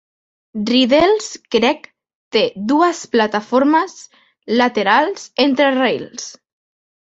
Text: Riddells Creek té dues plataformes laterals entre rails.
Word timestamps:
Riddells 0.67 1.27
Creek 1.55 1.85
té 2.37 2.41
dues 2.71 3.01
plataformes 3.17 3.95
laterals 4.63 5.29
entre 5.47 5.69
rails. 5.79 6.27